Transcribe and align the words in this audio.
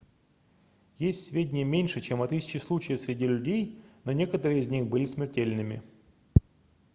есть 0.97 1.25
сведения 1.25 1.63
меньше 1.63 2.01
чем 2.01 2.23
о 2.23 2.27
тысяче 2.27 2.59
случаев 2.59 3.01
среди 3.01 3.27
людей 3.27 3.77
но 4.03 4.11
некоторые 4.13 4.59
из 4.59 4.67
них 4.67 4.87
были 4.87 5.05
смертельными 5.05 5.83